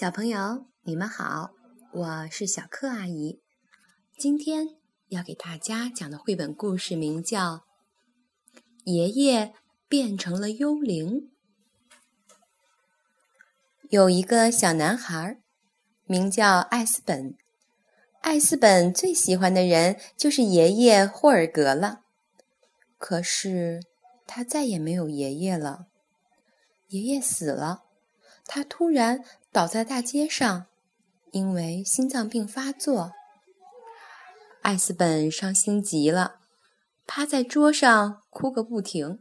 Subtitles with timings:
[0.00, 1.50] 小朋友，你们好，
[1.92, 3.42] 我是小柯阿姨。
[4.16, 4.66] 今天
[5.08, 7.56] 要给大家讲的绘本故事名叫
[8.84, 9.52] 《爷爷
[9.90, 11.06] 变成了幽灵》。
[13.90, 15.38] 有一个小男孩，
[16.06, 17.36] 名叫艾斯本。
[18.22, 22.04] 艾斯本最喜欢的人就是爷爷霍尔格了。
[22.96, 23.82] 可是
[24.26, 25.88] 他再也没有爷爷了，
[26.88, 27.82] 爷爷死了。
[28.52, 30.66] 他突然倒在大街上，
[31.30, 33.12] 因为心脏病发作。
[34.62, 36.40] 艾斯本伤心极了，
[37.06, 39.20] 趴在桌上哭个不停。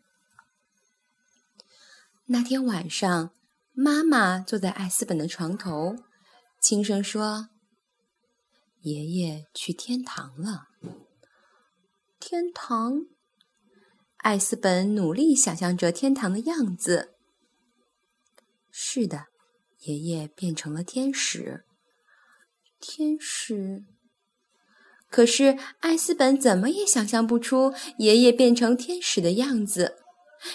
[2.25, 3.31] 那天晚上，
[3.71, 5.97] 妈妈坐在艾斯本的床头，
[6.59, 7.49] 轻声说
[8.81, 10.69] ：“爷爷去天堂了。”
[12.19, 13.05] 天堂。
[14.17, 17.18] 艾斯本努力想象着天堂的样子。
[18.81, 19.25] 是的，
[19.79, 21.65] 爷爷变成了天使。
[22.79, 23.83] 天使。
[25.09, 29.97] 可是艾斯本怎么也想象不出爷爷变成天使的样子。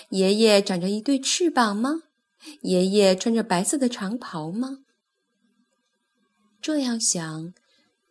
[0.08, 2.00] 爷爷长着一对翅膀吗？
[2.62, 4.78] 爷爷穿着白色的长袍吗？
[6.62, 7.52] 这样想，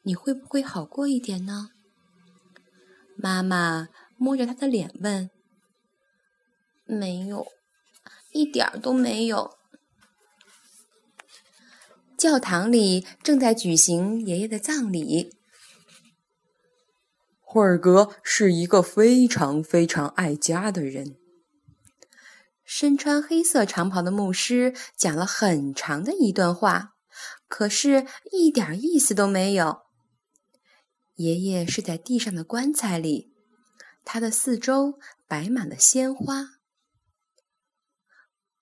[0.03, 1.69] 你会不会好过一点呢？
[3.17, 5.31] 妈妈摸着他的脸问
[6.85, 7.47] ：“没有，
[8.31, 9.57] 一点都没有。”
[12.23, 15.35] 教堂里正在举行爷爷的葬礼。
[17.41, 21.17] 霍尔格是一个非常非常爱家的人。
[22.63, 26.93] 身穿黑色长袍的牧师讲了很长的一段话，
[27.49, 29.81] 可是一点意思都没有。
[31.15, 33.33] 爷爷是在地上的棺材里，
[34.05, 36.51] 他的四周摆满了鲜花。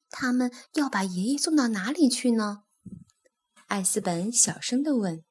[0.10, 2.64] 他们要把爷爷送到哪里去呢？
[3.72, 5.24] 艾斯本小声地问：“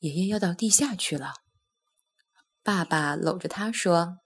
[0.00, 1.34] 爷爷要到地下去了。”
[2.64, 4.20] 爸爸搂着他说：“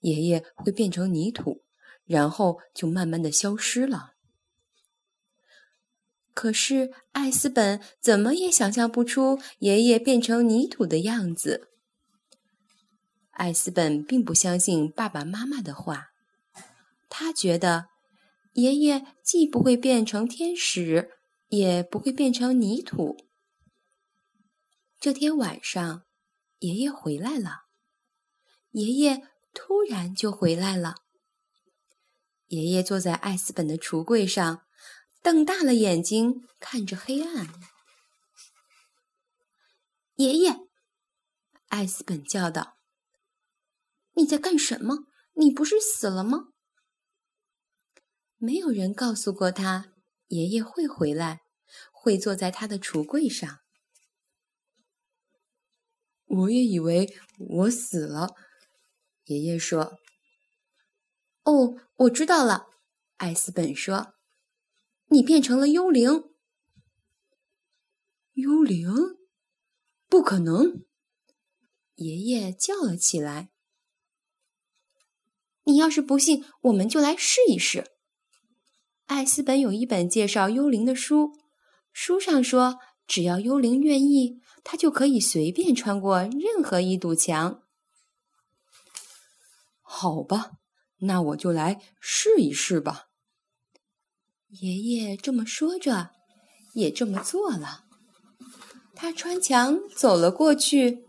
[0.00, 1.66] 爷爷会变成泥土，
[2.06, 4.14] 然后就慢慢的消失了。”
[6.32, 11.68] 可是艾斯本怎么也想象不出爷爷变成泥土的样子。
[13.32, 16.14] 艾斯本并不相信爸爸妈妈的话，
[17.10, 17.91] 他觉得。
[18.52, 21.10] 爷爷既不会变成天使，
[21.48, 23.16] 也不会变成泥土。
[25.00, 26.04] 这天晚上，
[26.58, 27.62] 爷爷回来了。
[28.72, 30.96] 爷爷突然就回来了。
[32.48, 34.66] 爷爷坐在艾斯本的橱柜上，
[35.22, 37.48] 瞪大了眼睛看着黑暗。
[40.16, 40.54] 爷爷，
[41.68, 42.76] 艾斯本叫道
[44.12, 45.06] ：“你在干什么？
[45.32, 46.50] 你不是死了吗？”
[48.44, 49.92] 没有人告诉过他，
[50.26, 51.42] 爷爷会回来，
[51.92, 53.60] 会坐在他的橱柜上。
[56.26, 58.34] 我也以为我死了，
[59.26, 60.00] 爷爷说。
[61.44, 62.66] 哦，我知道了，
[63.18, 64.14] 艾斯本说，
[65.10, 66.24] 你变成了幽灵。
[68.32, 68.90] 幽灵？
[70.08, 70.84] 不可能！
[71.94, 73.52] 爷爷叫了起来。
[75.62, 77.91] 你要是不信，我们就来试一试。
[79.12, 81.32] 艾斯本有一本介绍幽灵的书，
[81.92, 87.62] 书上说，只要幽灵愿意，他就可以随便穿过任何一堵墙。
[89.82, 90.52] 好吧，
[91.00, 93.08] 那我就来试一试吧。
[94.48, 96.10] 爷爷这么说着，
[96.72, 97.84] 也这么做了。
[98.94, 101.04] 他穿墙走了过去，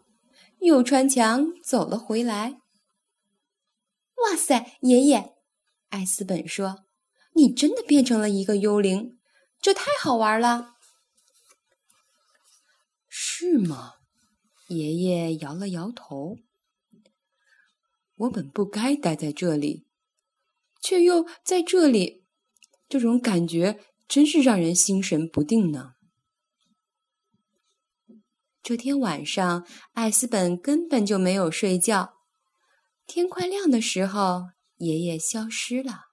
[0.59, 2.59] 又穿墙走了回来。
[4.23, 5.33] 哇塞，爷爷！
[5.89, 6.83] 艾斯本说。
[7.35, 9.19] 你真的变成了一个幽灵，
[9.59, 10.75] 这太好玩了，
[13.07, 13.93] 是吗？
[14.67, 16.37] 爷爷摇了摇头。
[18.15, 19.87] 我本不该待在这里，
[20.81, 22.25] 却又在这里，
[22.87, 25.93] 这种感觉真是让人心神不定呢。
[28.61, 32.13] 这天晚上，艾斯本根本就没有睡觉。
[33.05, 36.12] 天快亮的时候，爷爷消失了。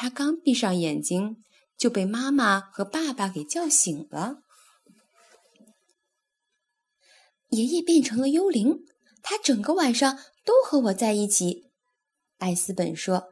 [0.00, 1.42] 他刚闭上眼睛，
[1.76, 4.44] 就被妈妈和爸爸给叫醒了。
[7.48, 8.84] 爷爷变成了幽灵，
[9.22, 11.64] 他整个晚上都和我在一起。
[12.36, 13.30] 艾斯本说：“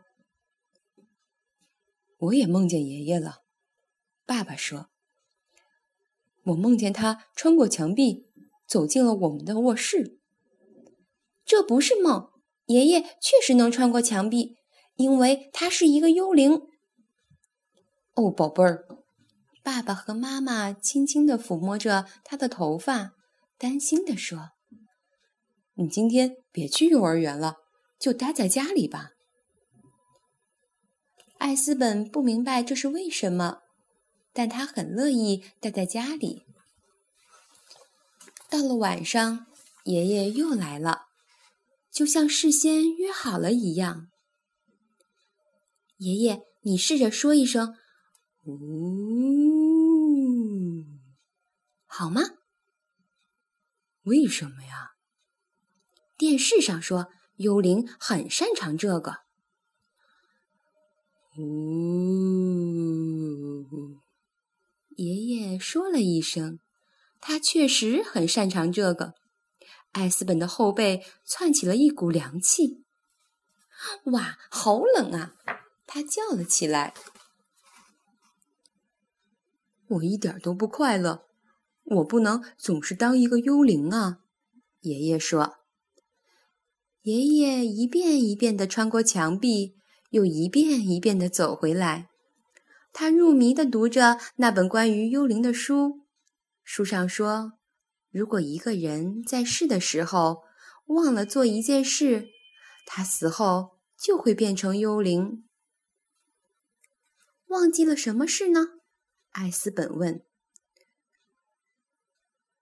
[2.18, 3.42] 我也梦见爷爷了。”
[4.26, 4.88] 爸爸说
[6.46, 8.26] ：“我梦见他穿过墙壁，
[8.66, 10.18] 走进了我们的卧室。”
[11.46, 12.28] 这不是梦，
[12.64, 14.56] 爷爷确实能穿过墙壁。
[14.96, 16.62] 因为他是一个幽灵，
[18.14, 18.86] 哦，宝贝儿。
[19.62, 23.12] 爸爸和妈妈轻轻地抚摸着他的头发，
[23.58, 24.50] 担心地说
[25.74, 27.56] ：“你今天别去幼儿园了，
[27.98, 29.10] 就待在家里吧。”
[31.38, 33.58] 艾斯本不明白这是为什么，
[34.32, 36.44] 但他很乐意待在家里。
[38.48, 39.46] 到了晚上，
[39.84, 41.06] 爷爷又来了，
[41.92, 44.06] 就像事先约好了一样。
[45.98, 47.74] 爷爷，你试着说一声。
[48.44, 48.54] 呜，
[51.86, 52.20] 好吗？
[54.02, 54.92] 为什么呀？
[56.16, 59.20] 电视上说幽灵很擅长这个。
[61.38, 61.46] 呜，
[64.96, 66.60] 爷爷说了一声，
[67.20, 69.14] 他确实很擅长这个。
[69.92, 72.84] 艾斯本的后背窜起了一股凉气。
[74.12, 75.34] 哇，好冷啊！
[75.86, 76.92] 他叫了起来。
[79.88, 81.26] 我一点都不快乐，
[81.84, 84.18] 我不能总是当一个幽灵啊！
[84.80, 85.58] 爷爷说。
[87.02, 89.76] 爷爷一遍一遍地穿过墙壁，
[90.10, 92.08] 又一遍一遍地走回来。
[92.92, 96.00] 他入迷地读着那本关于幽灵的书。
[96.64, 97.52] 书上说，
[98.10, 100.42] 如果一个人在世的时候
[100.86, 102.28] 忘了做一件事，
[102.84, 105.45] 他死后就会变成幽灵。
[107.46, 108.80] 忘记了什么事呢？
[109.30, 110.24] 艾斯本问：“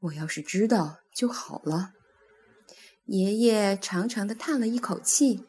[0.00, 1.94] 我要是知道就好了。”
[3.06, 5.46] 爷爷长长的叹了一口气，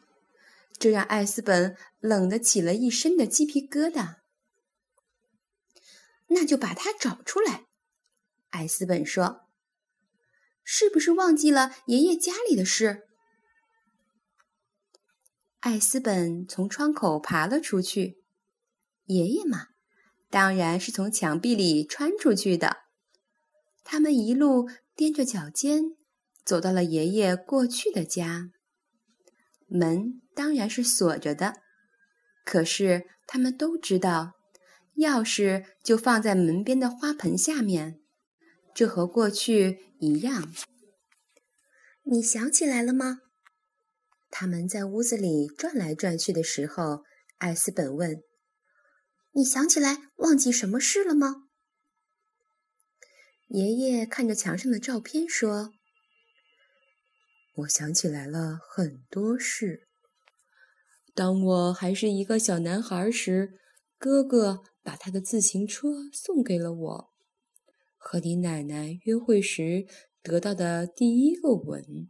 [0.78, 4.16] 这让艾斯本冷得起了一身的鸡皮疙瘩。
[6.28, 7.66] 那就把它找出来，
[8.50, 9.48] 艾斯本说
[10.62, 13.08] ：“是不是忘记了爷爷家里的事？”
[15.60, 18.22] 艾斯本从窗口爬了出去，
[19.06, 19.68] 爷爷嘛。
[20.28, 22.78] 当然是从墙壁里穿出去的。
[23.84, 25.96] 他们一路踮着脚尖，
[26.44, 28.50] 走到了爷爷过去的家。
[29.68, 31.54] 门当然是锁着的，
[32.44, 34.32] 可是他们都知道，
[34.96, 38.00] 钥匙就放在门边的花盆下面。
[38.74, 40.52] 这和过去一样。
[42.02, 43.20] 你想起来了吗？
[44.28, 47.04] 他们在屋子里转来转去的时候，
[47.38, 48.22] 艾斯本问。
[49.36, 51.48] 你想起来忘记什么事了吗？
[53.48, 55.74] 爷爷看着墙上的照片说
[57.56, 59.88] ：“我想起来了很多事。
[61.14, 63.60] 当我还是一个小男孩时，
[63.98, 67.10] 哥哥把他的自行车送给了我；
[67.98, 69.86] 和你奶奶约会时
[70.22, 72.08] 得到的第一个吻；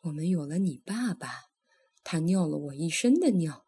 [0.00, 1.28] 我们有了你爸爸，
[2.02, 3.64] 他尿了我一身的尿。”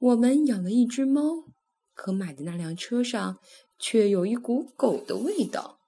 [0.00, 1.44] 我们养了一只猫，
[1.92, 3.38] 可买的那辆车上
[3.78, 5.78] 却有一股狗的味道。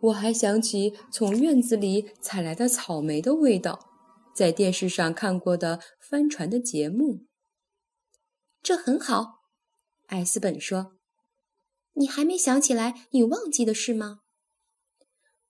[0.00, 3.90] 我还想起从院子里采来的草莓的味道，
[4.34, 7.26] 在电视上看过的帆船的节目。
[8.62, 9.40] 这很好，
[10.06, 10.92] 艾斯本说。
[11.94, 14.20] 你还没想起来你忘记的事吗？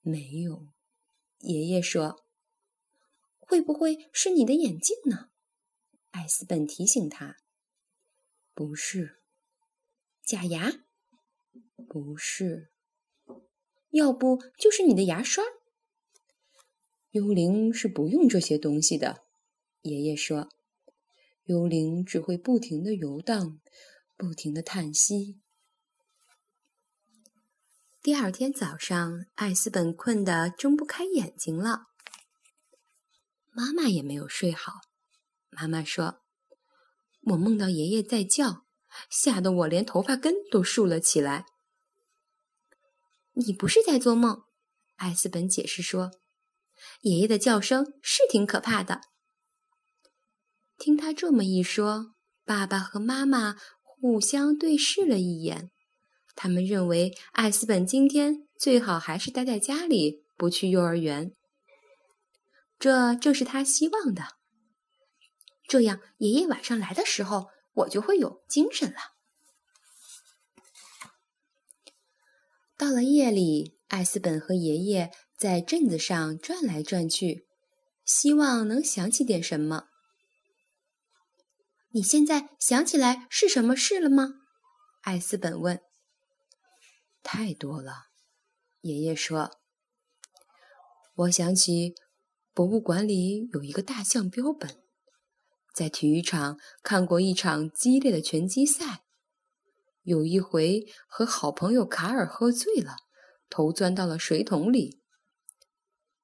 [0.01, 0.67] 没有，
[1.39, 2.25] 爷爷说。
[3.39, 5.28] 会不会是你的眼镜呢？
[6.11, 7.37] 艾斯本提醒他
[8.53, 9.21] ：“不是
[10.23, 10.71] 假牙，
[11.87, 12.71] 不是，
[13.91, 15.43] 要不就是你的牙刷。
[17.11, 19.23] 幽灵是不用这些东西的。”
[19.81, 20.49] 爷爷说
[21.45, 23.61] ：“幽灵只会不停的游荡，
[24.17, 25.39] 不停的叹息。”
[28.03, 31.87] 第二天早上，艾斯本困得睁不开眼睛了，
[33.51, 34.88] 妈妈也没有睡好。
[35.49, 36.21] 妈妈说
[37.31, 38.65] ：“我梦到爷爷在叫，
[39.09, 41.45] 吓得我连头发根都竖了起来。”
[43.33, 44.43] 你不是在做梦，
[44.95, 46.11] 艾斯本解释说
[47.01, 49.01] ：“爷爷的叫声是挺可怕的。”
[50.77, 52.15] 听他这么一说，
[52.45, 55.71] 爸爸和妈妈互相对视了一眼，
[56.35, 61.35] 他们认为艾斯本今天最好还是待在家里，不去幼儿园。
[62.77, 64.38] 这正是他希望的。
[65.69, 68.97] 这样，爷爷晚上来的时候，我就会有精神了。
[72.75, 77.47] 到了夜里，艾斯本和爷爷在镇子上转来转去，
[78.03, 79.89] 希望能想起点什么。
[81.91, 84.41] 你现在想起来是什么事了吗？
[85.01, 85.79] 艾斯本问。
[87.21, 88.07] 太多了，
[88.81, 89.59] 爷爷说。
[91.13, 91.93] 我想起
[92.55, 94.88] 博物馆里有一个大象标本。
[95.79, 99.05] 在体育场看过一场激烈的拳击赛，
[100.03, 102.97] 有一回和好朋友卡尔喝醉了，
[103.49, 104.99] 头钻到了水桶里。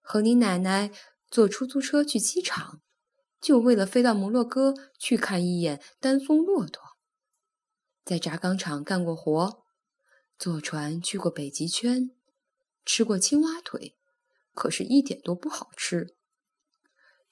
[0.01, 0.91] 和你奶奶
[1.31, 2.81] 坐出租车去机场，
[3.39, 6.83] 就为了飞到摩洛哥去看一眼丹峰骆驼。
[8.03, 9.63] 在轧钢厂干过活，
[10.37, 12.11] 坐船去过北极圈，
[12.83, 13.95] 吃过青蛙腿，
[14.53, 16.13] 可是一点都不好吃。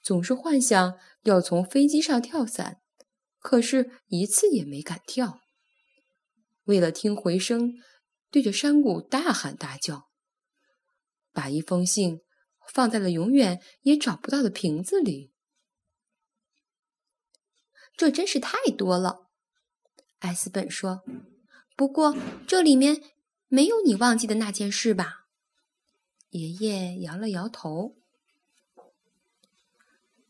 [0.01, 2.81] 总是幻想要从飞机上跳伞，
[3.39, 5.41] 可是一次也没敢跳。
[6.65, 7.73] 为了听回声，
[8.29, 10.09] 对着山谷大喊大叫。
[11.31, 12.21] 把一封信
[12.71, 15.33] 放在了永远也找不到的瓶子里。
[17.97, 19.29] 这真是太多了，
[20.19, 21.03] 艾斯本说。
[21.75, 22.15] 不过
[22.47, 23.01] 这里面
[23.47, 25.27] 没有你忘记的那件事吧？
[26.29, 27.97] 爷爷摇了摇头。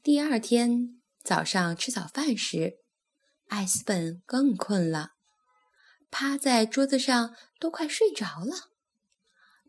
[0.03, 2.79] 第二天早上吃早饭时，
[3.47, 5.13] 艾斯本更困了，
[6.11, 8.69] 趴在桌子上都快睡着了。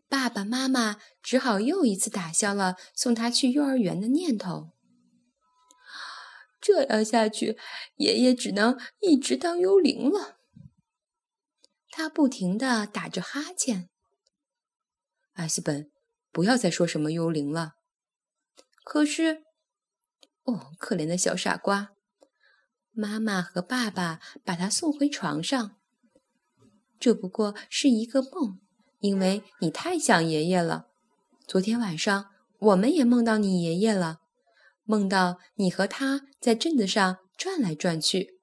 [0.09, 4.71] 爸爸妈妈只好又一次打消了送他去幼儿园的念头。
[6.59, 7.57] 这样下去，
[7.95, 10.39] 爷爷只能一直当幽灵了。
[11.91, 13.89] 他不停地打着哈欠。
[15.31, 15.89] 艾斯本，
[16.33, 17.75] 不要再说什么幽灵了。
[18.83, 19.44] 可是。
[20.45, 21.91] 哦，可怜的小傻瓜！
[22.91, 25.77] 妈妈和爸爸把他送回床上。
[26.99, 28.61] 这不过是一个梦，
[28.99, 30.87] 因为你太想爷爷了。
[31.45, 34.21] 昨天晚上我们也梦到你爷爷了，
[34.83, 38.39] 梦到你和他在镇子上转来转去。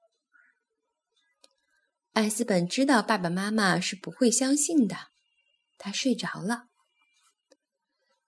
[2.11, 5.07] 艾斯本知道爸爸妈妈是不会相信的，
[5.79, 6.65] 他睡着了。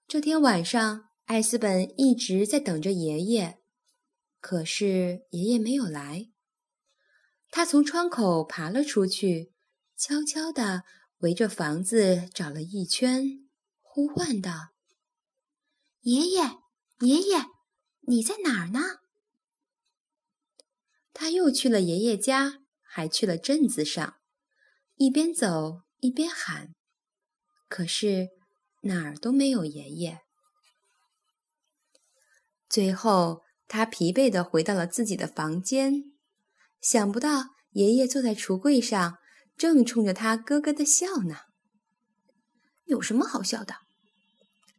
[0.08, 3.60] 这天晚上，艾斯本一直在等着爷爷。
[4.48, 6.30] 可是爷爷没有来，
[7.50, 9.52] 他从窗口爬了出去，
[9.96, 10.84] 悄悄地
[11.16, 13.48] 围着房子找了一圈，
[13.82, 14.68] 呼唤道
[16.02, 16.42] ：“爷爷，
[17.00, 17.46] 爷爷，
[18.02, 19.00] 你在哪儿呢？”
[21.12, 24.20] 他又去了爷爷家，还去了镇子上，
[24.94, 26.72] 一边走一边喊，
[27.66, 28.28] 可是
[28.82, 30.20] 哪儿都没有爷爷。
[32.68, 33.44] 最后。
[33.68, 36.12] 他疲惫地回到了自己的房间，
[36.80, 39.18] 想不到爷爷坐在橱柜上，
[39.56, 41.36] 正冲着他咯咯的笑呢。
[42.84, 43.74] 有什么好笑的？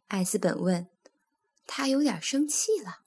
[0.07, 0.87] 艾斯本问。
[1.69, 3.01] 他有点生气了。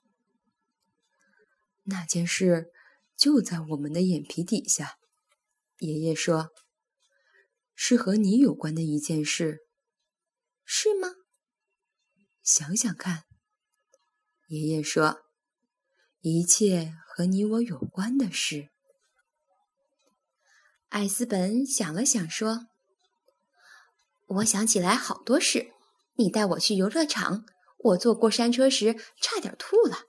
[1.84, 2.70] 那件事
[3.16, 4.98] 就在我们的眼皮底下，
[5.78, 6.50] 爷爷说，
[7.74, 9.60] 是和你有关的一件事，
[10.62, 11.08] 是吗？
[12.42, 13.24] 想想看，
[14.48, 15.29] 爷爷说。
[16.22, 18.68] 一切和你我有关的事。
[20.90, 22.66] 艾斯本想了想，说
[24.28, 25.68] ：“我想起来好多事。
[26.16, 27.46] 你带我去游乐场，
[27.78, 30.00] 我坐过山车时差点吐了。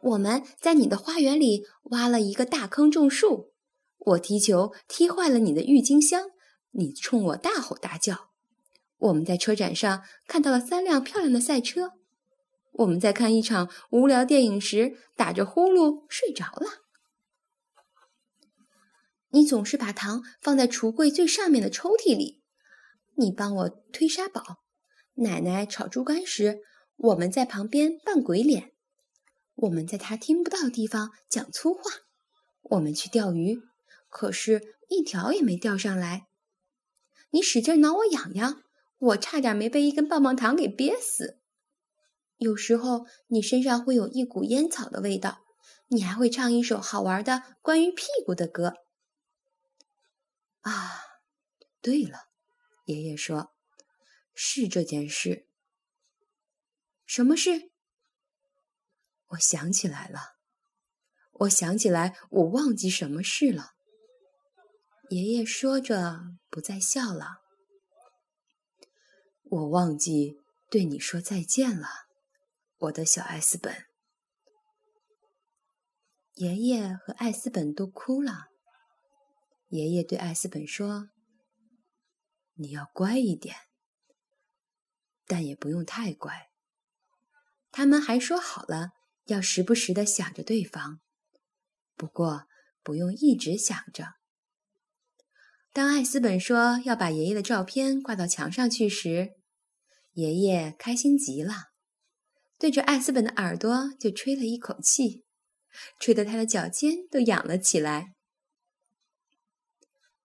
[0.00, 3.52] 我们在你的花园里挖了一个大坑种树，
[3.98, 6.30] 我踢球踢坏了你的郁金香，
[6.72, 8.30] 你冲我大吼大叫。
[8.96, 11.92] 我们在车展上看到了三辆漂亮的赛车。”
[12.72, 16.82] 我们在看一场无聊电影时，打着呼噜睡着了。
[19.30, 22.42] 你总是把糖放在橱柜最上面的抽屉里。
[23.16, 24.62] 你帮我推沙堡。
[25.16, 26.60] 奶奶炒猪肝时，
[26.96, 28.72] 我们在旁边扮鬼脸。
[29.54, 31.82] 我们在他听不到的地方讲粗话。
[32.62, 33.60] 我们去钓鱼，
[34.08, 36.28] 可是一条也没钓上来。
[37.30, 38.62] 你使劲挠我痒痒，
[38.98, 41.38] 我差点没被一根棒棒糖给憋死。
[42.42, 45.44] 有时候你身上会有一股烟草的味道，
[45.86, 48.74] 你还会唱一首好玩的关于屁股的歌。
[50.62, 50.90] 啊，
[51.80, 52.18] 对了，
[52.86, 53.54] 爷爷说，
[54.34, 55.46] 是这件事。
[57.06, 57.70] 什么事？
[59.28, 60.18] 我想起来了，
[61.30, 63.74] 我想起来，我忘记什么事了。
[65.10, 67.36] 爷爷说着，不再笑了。
[69.44, 71.88] 我忘记对你说再见了。
[72.82, 73.86] 我的小艾斯本，
[76.34, 78.46] 爷爷和艾斯本都哭了。
[79.68, 81.10] 爷爷对艾斯本说
[82.58, 83.54] ：“你要乖一点，
[85.28, 86.50] 但也不用太乖。”
[87.70, 88.90] 他们还说好了，
[89.26, 91.00] 要时不时的想着对方，
[91.94, 92.48] 不过
[92.82, 94.14] 不用一直想着。
[95.72, 99.36] 当艾斯本说要把爷爷的照片挂到墙上去时，
[100.14, 101.71] 爷爷开心极了。
[102.62, 105.24] 对着艾斯本的耳朵就吹了一口气，
[105.98, 108.14] 吹得他的脚尖都痒了起来。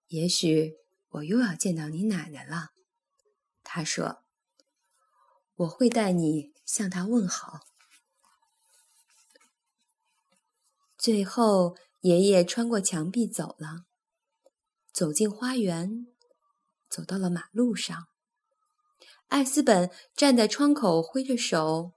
[0.06, 0.76] 也许
[1.08, 2.68] 我又要见到你奶奶了，
[3.64, 4.22] 他说
[5.56, 7.62] ：“我会带你向她问好。”
[10.96, 13.86] 最后，爷爷穿过墙壁走了，
[14.92, 16.06] 走进花园，
[16.88, 18.06] 走到了马路上。
[19.26, 21.94] 艾斯本站在窗口挥着手，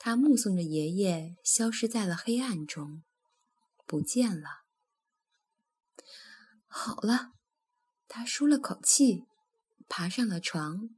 [0.00, 3.04] 他目送着爷爷消失在了黑暗中，
[3.86, 4.62] 不见了。
[6.66, 7.34] 好了。
[8.12, 9.22] 他舒了口气，
[9.88, 10.90] 爬上了床。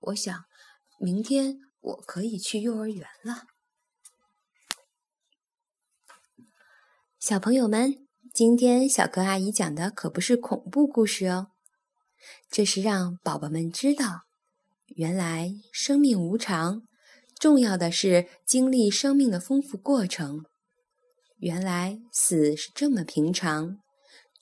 [0.00, 0.46] 我想，
[0.98, 3.46] 明天我可以去幼儿园了。
[7.20, 11.52] 小朋友们，今天小柯阿姨讲的可不是恐怖故事哦，
[12.50, 14.22] 这是让宝宝们知道，
[14.86, 16.82] 原来生命无常，
[17.42, 20.44] 重要的是经历生命的丰富过程。
[21.38, 23.78] 原来死是这么平常。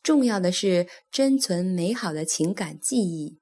[0.02, 3.38] 重要的是珍存美好的情感记忆。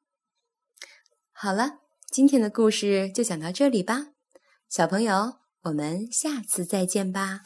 [1.33, 4.13] 好了，今天的故事就讲到这里吧，
[4.71, 7.41] 小朋友，我们下次再见吧。